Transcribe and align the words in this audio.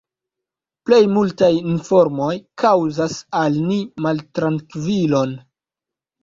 Plej 0.89 1.01
multaj 1.17 1.49
informoj 1.71 2.29
kaŭzas 2.63 3.19
al 3.41 3.61
ni 3.67 3.79
maltrankvilon. 4.07 5.37